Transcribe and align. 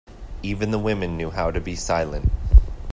Even 0.41 0.71
the 0.71 0.79
women 0.79 1.15
knew 1.15 1.29
how 1.29 1.51
to 1.51 1.61
be 1.61 1.75
silent. 1.75 2.31